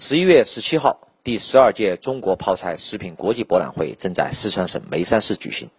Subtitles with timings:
[0.00, 5.70] 十一月十七号，第十二届中国泡菜食品国际博览会正在四川省眉山市举行。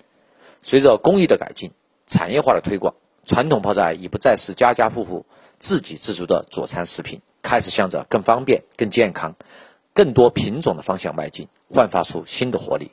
[0.62, 1.72] 随着工艺的改进、
[2.06, 5.26] 产业化的推广，传统泡菜已不再是家家户户
[5.58, 9.36] 自给自足的佐餐食品，开始向着更方便、更健康、
[9.94, 12.92] 更多品种的方向迈进，焕发出新的活力。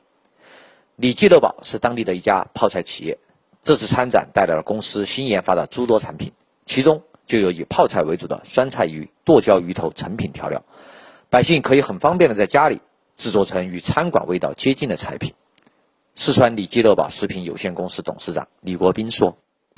[0.94, 3.18] 李记乐宝是当地的一家泡菜企业，
[3.62, 6.30] 这次参展带来了公司新研发的诸多产品，
[6.64, 10.62] 其中就有以泡菜为主的酸菜鱼、剁椒鱼头成品调料。
[11.36, 12.80] 百姓可以很方便的在家里
[13.14, 15.34] 制作成与餐馆味道接近的菜品。
[16.14, 19.36] 四川李记乐宝食品有限公司董事长李国斌说：“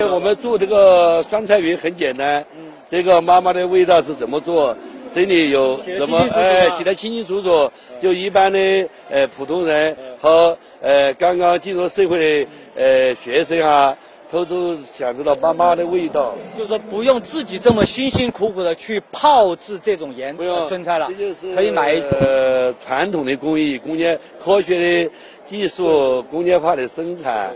[0.09, 2.45] 我们做这个酸菜鱼很简单，
[2.89, 4.77] 这个妈妈的味道是怎么做？
[5.13, 7.69] 这里有怎么哎写的清清楚楚，
[8.01, 13.97] 就一般的呃普通人和呃刚刚进入社会的呃学生啊。”
[14.31, 21.09] 偷偷享受到妈妈的味道，就是说不用自己这么辛辛苦苦的去泡制这种盐生菜了，
[21.55, 25.11] 可以买一种呃传统的工艺、工业科学的
[25.43, 27.55] 技术、工业化的生产，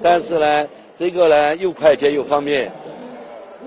[0.00, 2.70] 但是呢，这个呢又快捷又方便，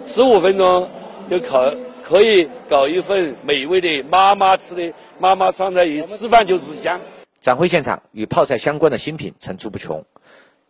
[0.05, 0.89] 十五分钟
[1.29, 7.01] 就可可以搞一份美味的妈妈吃的妈妈酸菜鱼，吃饭就是香。
[7.41, 10.03] 展会现场与泡菜相关的新品层出不穷。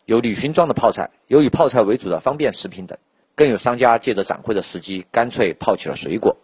[0.06, 2.96] 有旅行装的泡菜，有以泡菜为主的方便食品等，
[3.34, 6.38] 更有商家借着展会的时机，干脆泡起了水果。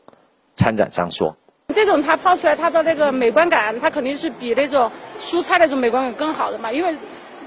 [0.56, 1.38] 参展商说
[1.72, 6.72] ：“这种它泡出来，它的那个美观感，它肯定是比那种蔬菜那种美观感更好的嘛。
[6.72, 6.98] 因为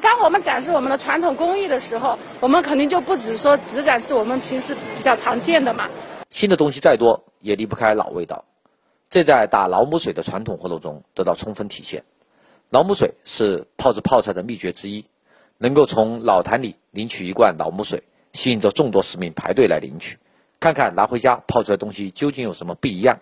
[0.01, 5.91] 当我们展示我们的传统工艺的时候，我们肯定就不只说只展示我们平时比较常见的嘛。
[6.31, 8.45] 新的东西再多，也离不开老味道。
[9.11, 12.05] 这在打老母水的传统活动中得到充分体现。
[12.71, 15.05] 老母水是泡制泡菜的秘诀之一。”
[15.59, 18.03] 能够从老坛里领取一罐老母水，
[18.33, 20.19] 吸引着众多市民排队来领取，
[20.61, 23.19] 看看拿回家泡出来东西究竟有什么不一样。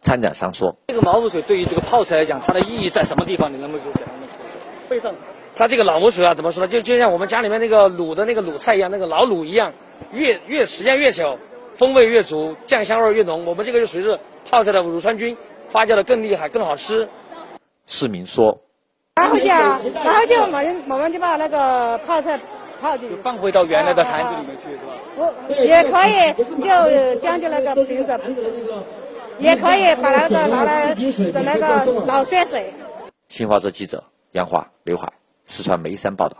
[0.00, 3.52] 参展商说：“这个老母水对于这个泡菜来讲，它的意义在什么地方？
[3.52, 4.88] 你能不能给我讲讲？
[4.88, 5.12] 背上，
[5.56, 6.68] 它这个老母水啊，怎么说呢？
[6.68, 9.72] 就就像我们家里面那个卤的那个卤菜一样，那个老卤一样，
[10.12, 11.38] 越越时间越久，
[11.74, 13.44] 风味越足，酱香味越浓。
[13.44, 15.36] 我们这个就属于是泡菜的乳酸菌
[15.68, 17.08] 发酵的更厉害、更好吃。”
[17.86, 18.60] 市民说。
[19.18, 22.38] 拿回去啊，拿回家，我们我们就把那个泡菜
[22.80, 24.92] 泡进去，放回到原来的坛子里面去，是吧？
[25.16, 25.34] 我
[25.64, 28.20] 也可以，就将就那个瓶子，
[29.40, 32.72] 也可以把那个拿来整那个老血水。
[33.26, 34.02] 新华社记者
[34.32, 35.12] 杨华、刘海，
[35.44, 36.36] 四川眉山报道。